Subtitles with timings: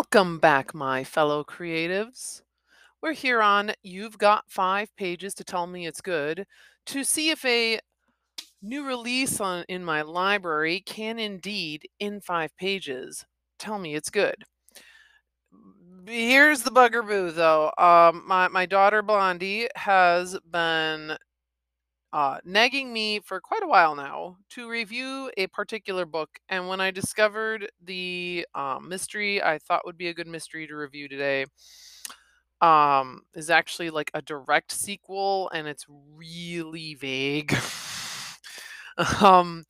[0.00, 2.40] Welcome back, my fellow creatives.
[3.02, 6.46] We're here on You've Got Five Pages to Tell Me It's Good
[6.86, 7.78] to see if a
[8.62, 13.26] new release on in my library can indeed, in five pages,
[13.58, 14.36] tell me it's good.
[16.06, 17.70] Here's the bugaboo though.
[17.76, 21.14] Um, my, my daughter Blondie has been
[22.12, 26.30] uh, nagging me for quite a while now to review a particular book.
[26.48, 30.74] And when I discovered the um, mystery I thought would be a good mystery to
[30.74, 31.46] review today,
[32.60, 37.56] um, is actually like a direct sequel, and it's really vague.
[39.22, 39.64] um,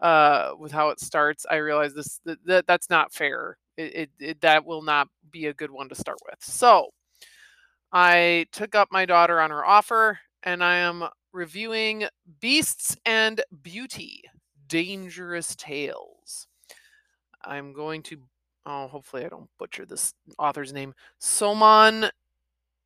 [0.00, 3.58] uh, with how it starts, I realize this that, that that's not fair.
[3.76, 6.38] It, it, it that will not be a good one to start with.
[6.42, 6.88] So
[7.92, 12.06] I took up my daughter on her offer, and I am reviewing
[12.40, 14.22] Beasts and Beauty
[14.66, 16.46] Dangerous Tales.
[17.44, 18.18] I'm going to,
[18.66, 20.94] oh, hopefully I don't butcher this author's name.
[21.20, 22.10] Soman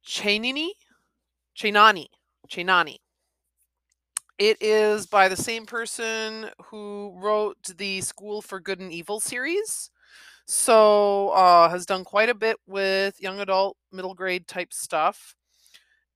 [0.07, 0.71] Chainini?
[1.57, 2.07] Chainani.
[2.49, 2.97] Chainani.
[4.39, 9.91] It is by the same person who wrote the School for Good and Evil series.
[10.47, 15.37] So, uh, has done quite a bit with young adult, middle grade type stuff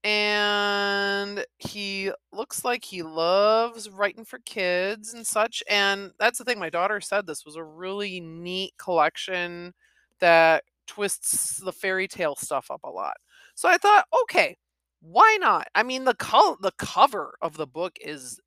[0.06, 6.60] and he looks like he loves writing for kids and such and that's the thing
[6.60, 9.74] my daughter said this was a really neat collection
[10.20, 13.16] that twists the fairy tale stuff up a lot.
[13.56, 14.56] So i thought okay
[15.02, 15.68] why not?
[15.74, 18.40] I mean the co- the cover of the book is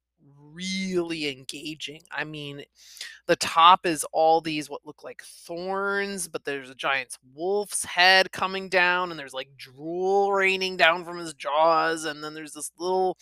[0.60, 2.02] really engaging.
[2.12, 2.64] I mean,
[3.28, 8.32] the top is all these what look like thorns, but there's a giant wolf's head
[8.32, 12.72] coming down, and there's like drool raining down from his jaws, and then there's this
[12.78, 13.18] little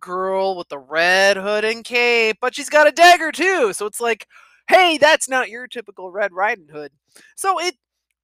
[0.00, 3.72] girl with the red hood and cape, but she's got a dagger too.
[3.72, 4.26] So it's like,
[4.68, 6.92] hey, that's not your typical Red Riding Hood.
[7.36, 7.76] So it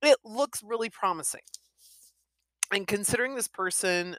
[0.03, 1.43] it looks really promising.
[2.73, 4.17] And considering this person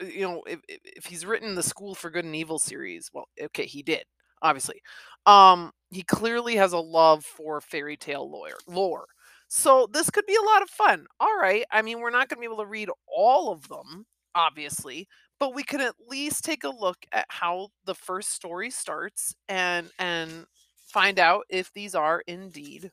[0.00, 3.66] you know, if, if he's written the School for Good and Evil series, well, okay,
[3.66, 4.04] he did,
[4.42, 4.80] obviously.
[5.26, 9.06] Um, he clearly has a love for fairy tale lawyer lore.
[9.48, 11.06] So this could be a lot of fun.
[11.20, 11.64] All right.
[11.70, 15.08] I mean, we're not going to be able to read all of them, obviously,
[15.38, 19.90] but we can at least take a look at how the first story starts and
[19.98, 20.46] and
[20.88, 22.90] find out if these are indeed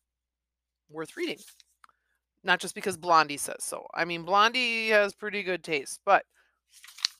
[0.90, 1.40] worth reading.
[2.44, 3.88] Not just because Blondie says so.
[3.94, 6.26] I mean, Blondie has pretty good taste, but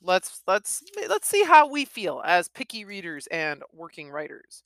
[0.04, 4.62] let's let's let's see how we feel as picky readers and working writers.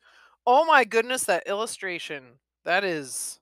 [0.46, 2.24] Oh my goodness, that illustration.
[2.64, 3.40] That is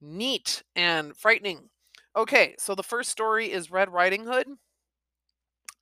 [0.00, 1.70] neat and frightening.
[2.16, 4.46] Okay, so the first story is Red Riding Hood.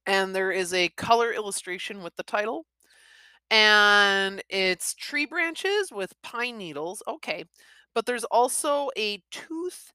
[0.07, 2.67] And there is a color illustration with the title.
[3.51, 7.03] And it's tree branches with pine needles.
[7.07, 7.45] Okay.
[7.95, 9.93] But there's also a tooth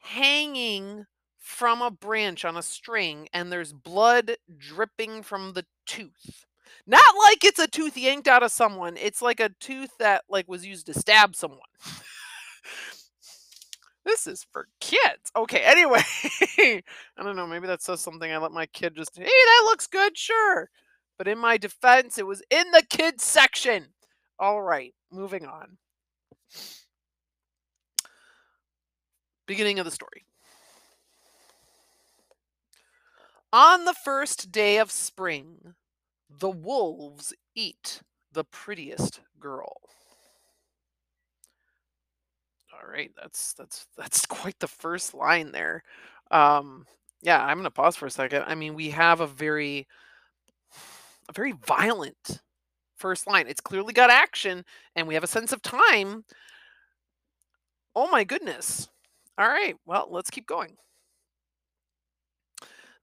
[0.00, 1.04] hanging
[1.46, 6.44] from a branch on a string and there's blood dripping from the tooth.
[6.88, 8.96] Not like it's a tooth yanked out of someone.
[8.96, 11.60] It's like a tooth that like was used to stab someone.
[14.04, 15.30] this is for kids.
[15.36, 16.02] Okay, anyway.
[16.58, 16.82] I
[17.22, 18.30] don't know, maybe that says something.
[18.30, 20.68] I let my kid just, hey, that looks good, sure.
[21.16, 23.86] But in my defense, it was in the kids section.
[24.40, 25.78] All right, moving on.
[29.46, 30.26] Beginning of the story.
[33.56, 35.76] On the first day of spring,
[36.28, 39.80] the wolves eat the prettiest girl.
[42.70, 45.82] All right, that's that's that's quite the first line there.
[46.30, 46.84] Um,
[47.22, 48.42] yeah, I'm gonna pause for a second.
[48.46, 49.86] I mean, we have a very
[51.30, 52.42] a very violent
[52.98, 53.46] first line.
[53.48, 56.26] It's clearly got action, and we have a sense of time.
[57.94, 58.90] Oh my goodness.
[59.38, 60.76] All right, well, let's keep going.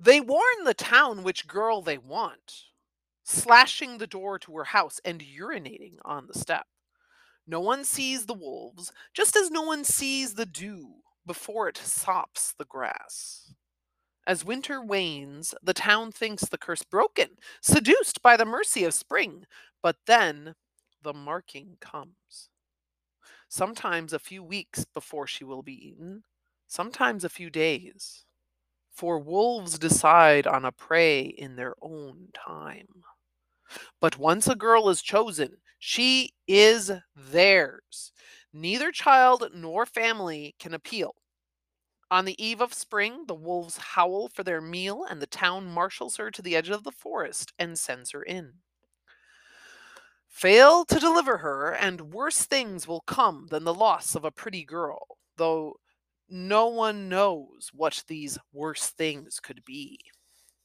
[0.03, 2.65] They warn the town which girl they want,
[3.23, 6.67] slashing the door to her house and urinating on the step.
[7.47, 10.95] No one sees the wolves, just as no one sees the dew
[11.25, 13.53] before it sops the grass.
[14.27, 19.45] As winter wanes, the town thinks the curse broken, seduced by the mercy of spring,
[19.81, 20.55] but then
[21.01, 22.49] the marking comes.
[23.47, 26.23] Sometimes a few weeks before she will be eaten,
[26.67, 28.25] sometimes a few days
[28.93, 33.03] for wolves decide on a prey in their own time.
[33.99, 38.11] But once a girl is chosen, she is theirs.
[38.53, 41.15] Neither child nor family can appeal.
[42.11, 46.17] On the eve of spring, the wolves howl for their meal, and the town marshals
[46.17, 48.59] her to the edge of the forest and sends her in.
[50.27, 54.63] Fail to deliver her, and worse things will come than the loss of a pretty
[54.63, 55.77] girl, though
[56.33, 59.99] no one knows what these worse things could be.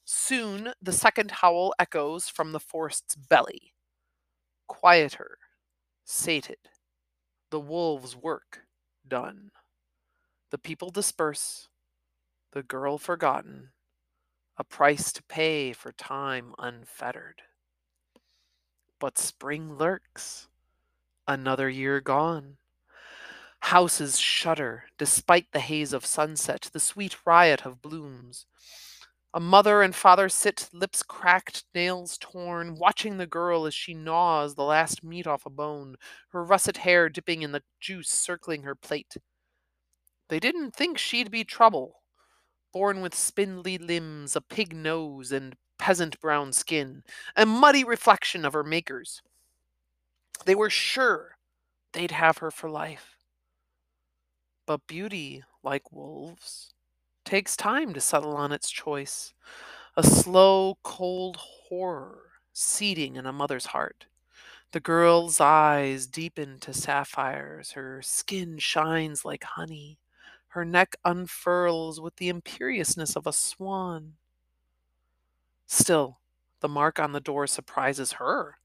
[0.07, 3.75] Soon the second howl echoes from the forest's belly.
[4.67, 5.37] Quieter,
[6.07, 6.57] sated,
[7.51, 8.61] the wolves' work
[9.07, 9.51] done.
[10.51, 11.69] The people disperse,
[12.53, 13.69] the girl forgotten,
[14.57, 17.43] a price to pay for time unfettered.
[18.99, 20.49] But spring lurks,
[21.27, 22.57] another year gone.
[23.61, 28.47] Houses shudder despite the haze of sunset, the sweet riot of blooms.
[29.35, 34.55] A mother and father sit, lips cracked, nails torn, watching the girl as she gnaws
[34.55, 35.97] the last meat off a bone,
[36.31, 39.17] her russet hair dipping in the juice circling her plate.
[40.29, 42.03] They didn't think she'd be trouble.
[42.73, 47.05] Born with spindly limbs, a pig nose, and peasant brown skin,
[47.37, 49.23] a muddy reflection of her makers.
[50.47, 51.39] They were sure
[51.93, 53.18] they'd have her for life.
[54.69, 56.75] But beauty, like wolves,
[57.25, 59.33] takes time to settle on its choice.
[59.97, 64.09] A slow, cold horror seeding in a mother's heart.
[64.73, 70.01] The girl's eyes deepen to sapphires, her skin shines like honey,
[70.49, 74.19] her neck unfurls with the imperiousness of a swan.
[75.67, 76.21] Still,
[76.61, 78.59] the mark on the door surprises her.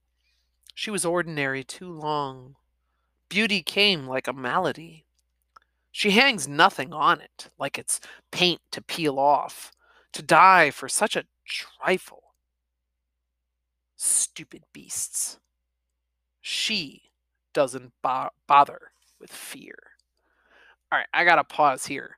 [0.76, 2.58] She was ordinary too long.
[3.30, 5.03] Beauty came like a malady.
[5.94, 8.02] She hangs nothing on it, like it's
[8.32, 9.72] paint to peel off,
[10.14, 12.24] to die for such a trifle.
[13.96, 15.40] Stupid beasts.
[16.42, 17.04] She
[17.54, 18.82] doesn't bo- bother
[19.22, 19.76] with fear.
[20.92, 22.18] All right, I gotta pause here.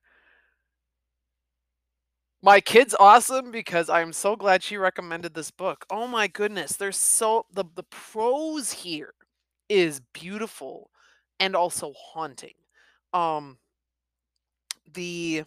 [2.42, 5.86] My kid's awesome because I'm so glad she recommended this book.
[5.90, 9.14] Oh my goodness, there's so the the prose here
[9.68, 10.92] is beautiful
[11.42, 12.54] and also haunting.
[13.14, 13.58] Um
[14.96, 15.46] the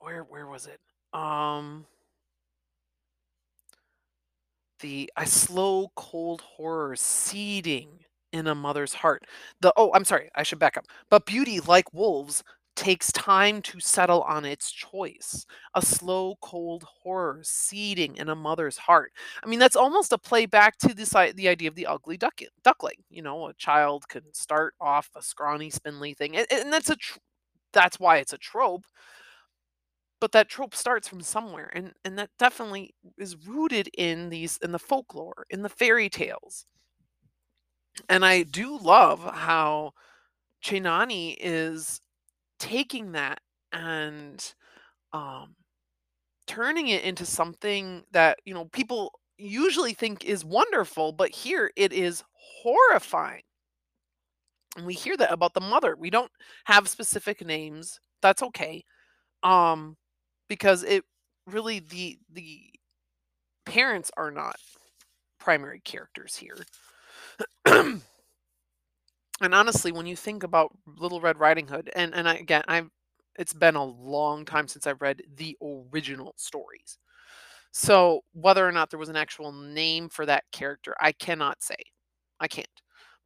[0.00, 0.80] where where was it?
[1.18, 1.86] Um
[4.80, 7.88] the a slow cold horror seeding
[8.32, 9.24] in a mother's heart.
[9.60, 10.86] The oh, I'm sorry, I should back up.
[11.10, 12.42] But beauty like wolves
[12.76, 15.44] takes time to settle on its choice.
[15.74, 19.12] A slow cold horror seeding in a mother's heart.
[19.44, 22.40] I mean, that's almost a play back to this the idea of the ugly duck,
[22.64, 23.02] duckling.
[23.10, 26.96] You know, a child can start off a scrawny, spindly thing, and, and that's a
[26.96, 27.18] tr-
[27.72, 28.84] that's why it's a trope.
[30.20, 34.70] But that trope starts from somewhere and and that definitely is rooted in these in
[34.72, 36.66] the folklore in the fairy tales.
[38.08, 39.92] And i do love how
[40.64, 42.00] Chainani is
[42.58, 43.40] taking that
[43.72, 44.54] and
[45.12, 45.56] um
[46.46, 51.92] turning it into something that you know people usually think is wonderful but here it
[51.92, 53.42] is horrifying
[54.76, 56.30] and we hear that about the mother we don't
[56.64, 58.84] have specific names that's okay
[59.42, 59.96] um
[60.48, 61.04] because it
[61.46, 62.60] really the the
[63.66, 64.56] parents are not
[65.38, 66.56] primary characters here.
[69.42, 72.90] And honestly when you think about little red riding hood and and I, again i've
[73.38, 76.98] it's been a long time since i've read the original stories.
[77.72, 81.76] So whether or not there was an actual name for that character i cannot say
[82.40, 82.68] i can't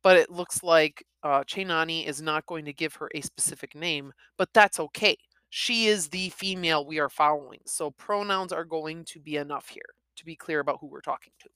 [0.05, 4.13] but it looks like uh, Chainani is not going to give her a specific name,
[4.39, 5.17] but that's okay
[5.57, 7.61] she is the female we are following.
[7.65, 11.33] So pronouns are going to be enough here to be clear about who we're talking
[11.43, 11.49] to.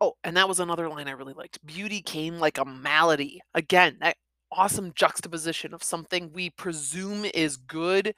[0.00, 1.58] Oh, and that was another line I really liked.
[1.66, 3.40] Beauty came like a malady.
[3.54, 4.18] Again, that
[4.52, 8.14] awesome juxtaposition of something we presume is good,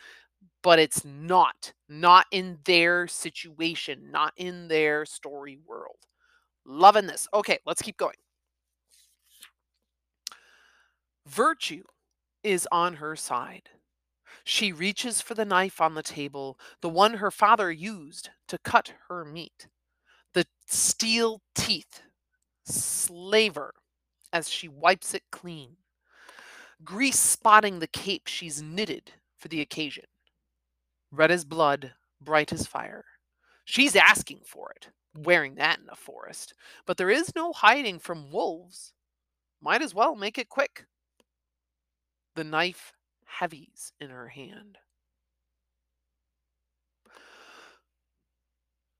[0.63, 1.73] but it's not.
[1.89, 5.97] Not in their situation, not in their story world.
[6.73, 7.27] Loving this.
[7.35, 8.15] Okay, let's keep going.
[11.27, 11.83] Virtue
[12.45, 13.71] is on her side.
[14.45, 18.93] She reaches for the knife on the table, the one her father used to cut
[19.09, 19.67] her meat.
[20.33, 22.03] The steel teeth
[22.65, 23.75] slaver
[24.33, 25.77] as she wipes it clean,
[26.85, 30.05] grease spotting the cape she's knitted for the occasion.
[31.11, 33.05] Red as blood, bright as fire.
[33.65, 36.55] She's asking for it, wearing that in the forest.
[36.87, 38.93] But there is no hiding from wolves.
[39.61, 40.87] Might as well make it quick.
[42.37, 42.93] The knife
[43.25, 44.79] heavies in her hand.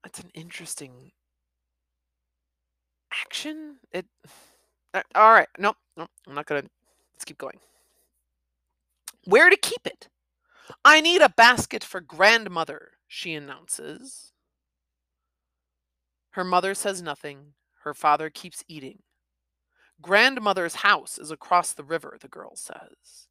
[0.03, 1.11] That's an interesting
[3.13, 3.77] action.
[3.91, 4.05] It.
[4.93, 5.47] Uh, all right.
[5.57, 5.77] Nope.
[5.95, 6.09] Nope.
[6.27, 6.63] I'm not gonna.
[7.13, 7.59] Let's keep going.
[9.25, 10.09] Where to keep it?
[10.83, 14.30] I need a basket for grandmother, she announces.
[16.31, 17.53] Her mother says nothing.
[17.83, 18.99] Her father keeps eating.
[20.01, 23.27] Grandmother's house is across the river, the girl says.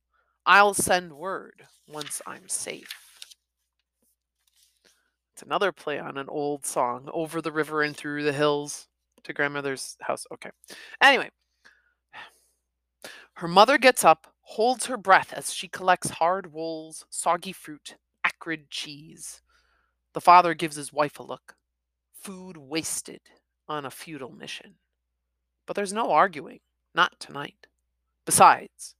[0.46, 2.94] I'll send word once I'm safe.
[5.32, 8.88] It's another play on an old song, Over the River and Through the Hills
[9.24, 10.26] to grandmother's house.
[10.32, 10.50] Okay.
[11.02, 11.30] Anyway,
[13.34, 18.70] her mother gets up, holds her breath as she collects hard wools, soggy fruit, acrid
[18.70, 19.40] cheese.
[20.12, 21.54] The father gives his wife a look.
[22.20, 23.20] Food wasted
[23.66, 24.74] on a futile mission.
[25.66, 26.60] But there's no arguing,
[26.94, 27.66] not tonight.
[28.26, 28.94] Besides,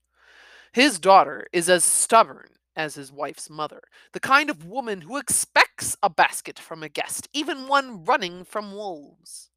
[0.73, 3.81] his daughter is as stubborn as his wife's mother,
[4.13, 8.73] the kind of woman who expects a basket from a guest, even one running from
[8.73, 9.51] wolves.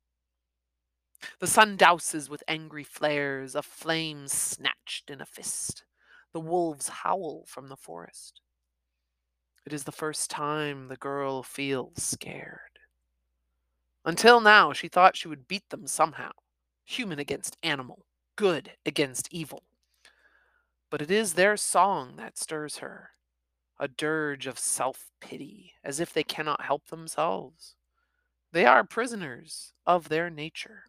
[1.40, 5.85] The sun douses with angry flares, a flame snatched in a fist.
[6.35, 8.42] The wolves howl from the forest.
[9.64, 12.73] It is the first time the girl feels scared.
[14.04, 16.30] Until now, she thought she would beat them somehow
[16.84, 18.04] human against animal,
[18.37, 19.62] good against evil.
[20.90, 23.11] But it is their song that stirs her,
[23.80, 27.75] a dirge of self pity, as if they cannot help themselves.
[28.52, 30.84] They are prisoners of their nature.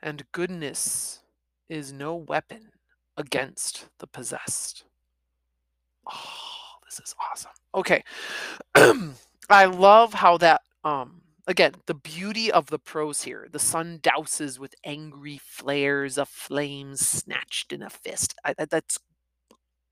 [0.00, 1.20] And goodness
[1.68, 2.70] is no weapon
[3.16, 4.84] against the possessed.
[6.06, 7.52] Oh, this is awesome.
[7.74, 8.04] Okay.
[9.50, 13.48] I love how that um again, the beauty of the prose here.
[13.50, 18.34] The sun douses with angry flares of flames snatched in a fist.
[18.44, 18.98] I, that, that's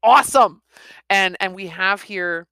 [0.03, 0.63] awesome.
[1.09, 2.47] And and we have here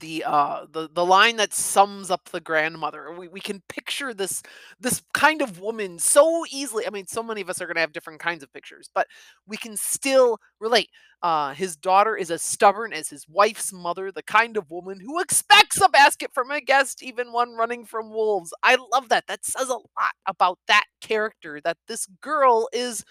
[0.00, 4.42] the uh the the line that sums up the grandmother we, we can picture this
[4.80, 7.80] this kind of woman so easily i mean so many of us are going to
[7.80, 9.06] have different kinds of pictures but
[9.46, 10.88] we can still relate.
[11.22, 15.20] Uh his daughter is as stubborn as his wife's mother the kind of woman who
[15.20, 18.52] expects a basket from a guest even one running from wolves.
[18.62, 23.04] I love that that says a lot about that character that this girl is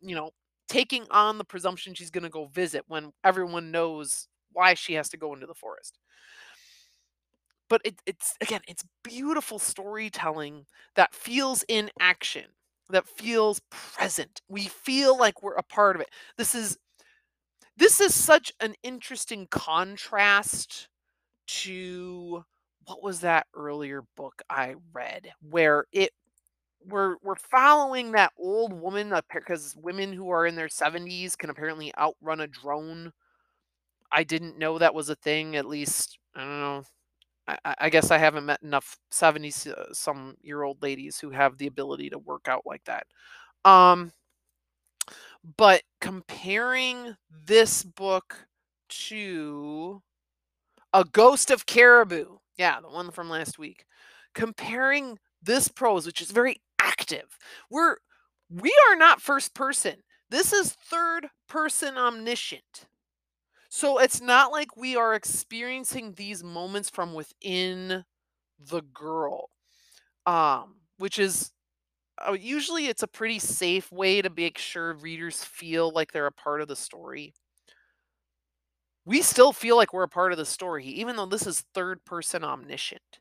[0.00, 0.30] you know
[0.68, 5.08] taking on the presumption she's going to go visit when everyone knows why she has
[5.10, 5.98] to go into the forest.
[7.68, 12.44] But it, it's again it's beautiful storytelling that feels in action
[12.90, 14.42] that feels present.
[14.48, 16.10] We feel like we're a part of it.
[16.36, 16.76] This is
[17.76, 20.88] this is such an interesting contrast
[21.46, 22.44] to
[22.86, 26.10] what was that earlier book i read where it
[26.86, 31.92] we're we're following that old woman because women who are in their 70s can apparently
[31.98, 33.12] outrun a drone
[34.12, 36.84] i didn't know that was a thing at least i don't know
[37.46, 41.58] I, I guess I haven't met enough 70 uh, some year old ladies who have
[41.58, 43.06] the ability to work out like that.
[43.64, 44.12] Um,
[45.56, 47.16] but comparing
[47.46, 48.46] this book
[48.88, 50.02] to
[50.92, 53.84] A Ghost of Caribou, yeah, the one from last week,
[54.34, 57.38] comparing this prose, which is very active,
[57.70, 57.96] we're
[58.48, 59.96] we are not first person.
[60.30, 62.86] This is third person omniscient.
[63.74, 68.04] So it's not like we are experiencing these moments from within
[68.58, 69.50] the girl,
[70.26, 71.52] um, which is
[72.26, 76.32] uh, usually it's a pretty safe way to make sure readers feel like they're a
[76.32, 77.34] part of the story.
[79.04, 82.04] We still feel like we're a part of the story, even though this is third
[82.04, 83.20] person omniscient.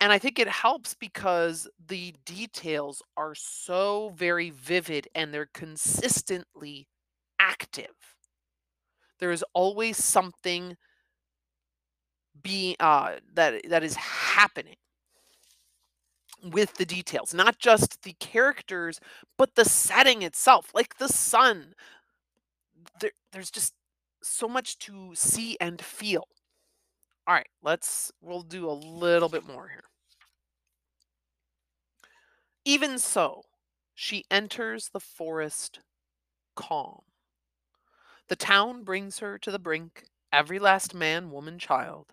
[0.00, 6.86] And I think it helps because the details are so very vivid and they're consistently
[7.40, 8.17] active.
[9.18, 10.76] There is always something
[12.42, 14.76] being uh, that that is happening
[16.42, 19.00] with the details, not just the characters,
[19.36, 21.74] but the setting itself, like the sun.
[23.00, 23.74] There, there's just
[24.22, 26.28] so much to see and feel.
[27.26, 29.84] All right, let's we'll do a little bit more here.
[32.64, 33.42] Even so,
[33.94, 35.80] she enters the forest
[36.54, 37.07] calm.
[38.28, 42.12] The town brings her to the brink, every last man, woman, child,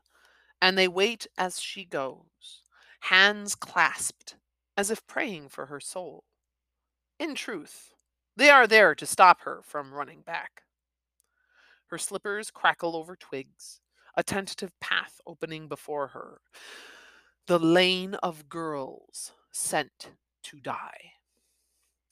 [0.61, 2.63] and they wait as she goes,
[3.01, 4.35] hands clasped,
[4.77, 6.23] as if praying for her soul.
[7.19, 7.93] In truth,
[8.37, 10.63] they are there to stop her from running back.
[11.87, 13.81] Her slippers crackle over twigs,
[14.15, 16.39] a tentative path opening before her.
[17.47, 20.11] The lane of girls sent
[20.43, 21.11] to die.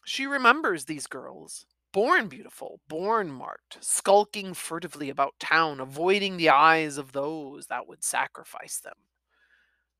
[0.05, 6.97] She remembers these girls, born beautiful, born marked, skulking furtively about town, avoiding the eyes
[6.97, 8.95] of those that would sacrifice them.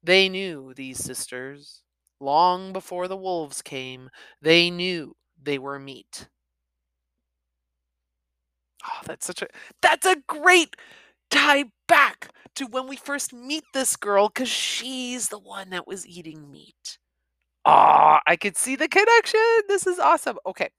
[0.04, 1.82] They knew, these sisters,
[2.20, 6.30] long before the wolves came, they knew they were meat.
[8.86, 9.48] Oh, that's such a
[9.82, 10.76] that's a great
[11.32, 16.08] tie back to when we first meet this girl because she's the one that was
[16.08, 16.98] eating meat.
[17.66, 19.40] Ah, I could see the connection.
[19.68, 20.38] This is awesome.
[20.48, 20.70] Okay.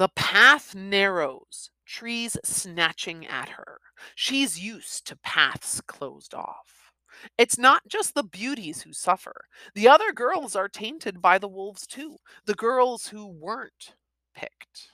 [0.00, 3.80] The path narrows, trees snatching at her.
[4.14, 6.90] She's used to paths closed off.
[7.36, 9.44] It's not just the beauties who suffer.
[9.74, 12.16] The other girls are tainted by the wolves too.
[12.46, 13.94] The girls who weren't
[14.34, 14.88] picked.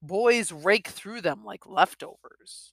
[0.00, 2.72] Boys rake through them like leftovers.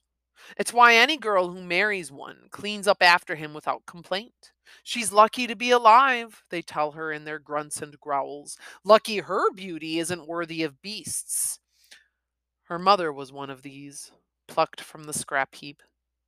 [0.56, 4.52] It's why any girl who marries one cleans up after him without complaint.
[4.82, 8.56] She's lucky to be alive, they tell her in their grunts and growls.
[8.84, 11.58] Lucky her beauty isn't worthy of beasts.
[12.64, 14.12] Her mother was one of these,
[14.46, 15.82] plucked from the scrap heap.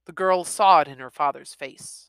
[0.06, 2.08] The girl saw it in her father's face.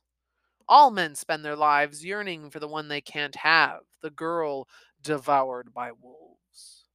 [0.68, 4.70] All men spend their lives yearning for the one they can't have, the girl
[5.02, 6.86] devoured by wolves.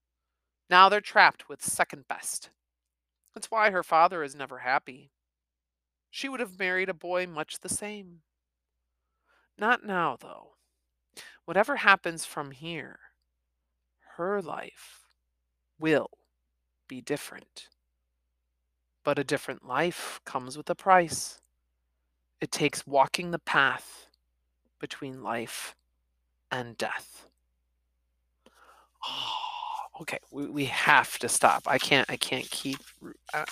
[0.71, 2.51] Now they're trapped with second best.
[3.37, 5.11] That's why her father is never happy.
[6.11, 8.23] She would have married a boy much the same.
[9.59, 10.55] Not now, though.
[11.45, 12.99] Whatever happens from here,
[14.17, 15.03] her life
[15.79, 16.09] will
[16.89, 17.69] be different.
[19.05, 21.43] But a different life comes with a price.
[22.41, 24.09] It takes walking the path
[24.81, 25.77] between life
[26.51, 27.29] and death.
[29.07, 29.56] Oh,
[30.01, 31.63] okay, we, we have to stop.
[31.67, 32.09] I can't.
[32.11, 32.79] I can't keep.
[33.35, 33.45] Uh,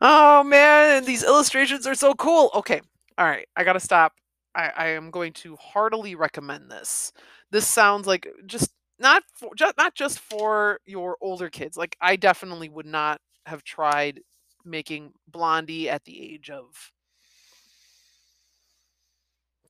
[0.00, 2.50] oh man, these illustrations are so cool.
[2.54, 2.80] Okay,
[3.18, 4.12] all right, I gotta stop.
[4.54, 7.12] I, I am going to heartily recommend this.
[7.50, 11.76] This sounds like just not for just not just for your older kids.
[11.76, 14.20] Like I definitely would not have tried
[14.64, 16.92] making Blondie at the age of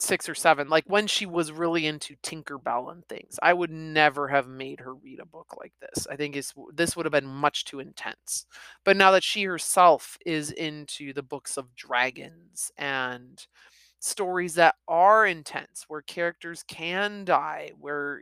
[0.04, 3.38] 6 or 7, like when she was really into Tinker Bell and things.
[3.42, 6.06] I would never have made her read a book like this.
[6.10, 8.46] I think it's this would have been much too intense.
[8.84, 13.44] But now that she herself is into the books of dragons and
[14.00, 18.20] stories that are intense, where characters can die, where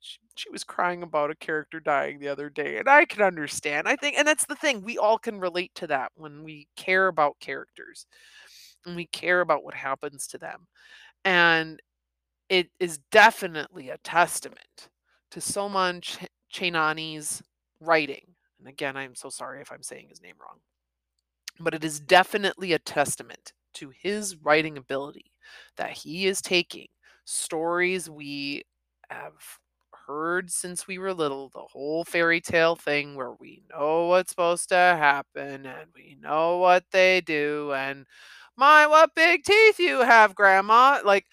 [0.00, 3.88] she, she was crying about a character dying the other day, and I can understand.
[3.88, 7.08] I think, and that's the thing, we all can relate to that when we care
[7.08, 8.06] about characters
[8.86, 10.66] and we care about what happens to them.
[11.24, 11.80] And
[12.48, 14.88] it is definitely a testament
[15.30, 17.42] to Soman Ch- Chainani's
[17.80, 18.34] writing.
[18.58, 20.58] And again, I'm so sorry if I'm saying his name wrong.
[21.60, 25.32] But it is definitely a testament to his writing ability
[25.76, 26.88] that he is taking
[27.24, 28.62] stories we
[29.10, 29.32] have
[30.06, 34.68] heard since we were little, the whole fairy tale thing where we know what's supposed
[34.70, 38.06] to happen and we know what they do and
[38.56, 41.26] my what big teeth you have grandma like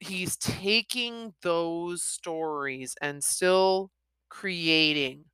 [0.00, 3.90] he's taking those stories and still
[4.30, 5.24] creating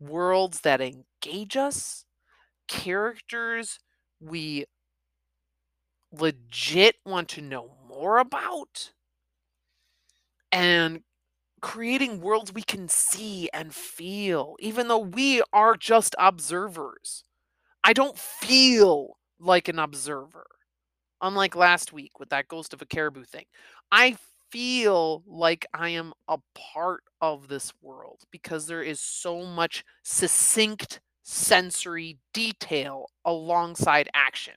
[0.00, 2.04] worlds that engage us
[2.68, 3.78] characters
[4.20, 4.66] we
[6.10, 8.92] legit want to know more about
[10.52, 11.00] and
[11.62, 17.24] creating worlds we can see and feel, even though we are just observers.
[17.84, 20.46] I don't feel like an observer,
[21.20, 23.44] unlike last week with that ghost of a caribou thing.
[23.90, 24.16] I
[24.50, 31.00] feel like I am a part of this world because there is so much succinct
[31.22, 34.54] sensory detail alongside action.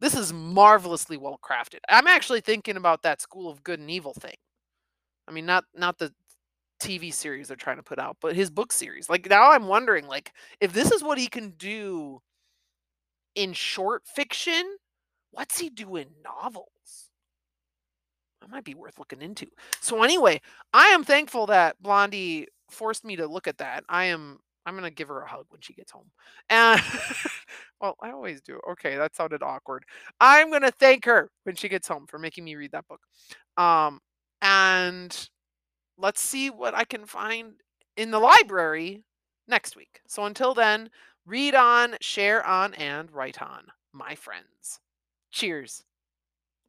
[0.00, 1.80] This is marvelously well crafted.
[1.88, 4.36] I'm actually thinking about that School of Good and Evil thing.
[5.28, 6.12] I mean, not not the
[6.80, 9.08] TV series they're trying to put out, but his book series.
[9.08, 12.20] Like now I'm wondering like if this is what he can do
[13.34, 14.76] in short fiction,
[15.30, 17.10] what's he do in novels?
[18.40, 19.46] That might be worth looking into.
[19.80, 20.40] So anyway,
[20.72, 23.84] I am thankful that Blondie forced me to look at that.
[23.88, 26.10] I am I'm gonna give her a hug when she gets home.
[26.48, 26.80] And
[27.80, 28.60] well, I always do.
[28.72, 29.84] Okay, that sounded awkward.
[30.20, 33.00] I'm gonna thank her when she gets home for making me read that book.
[33.56, 34.00] Um,
[34.42, 35.28] and
[35.98, 37.54] let's see what I can find
[37.96, 39.04] in the library
[39.48, 40.00] next week.
[40.06, 40.90] So until then,
[41.26, 44.80] read on, share on, and write on, my friends.
[45.30, 45.84] Cheers.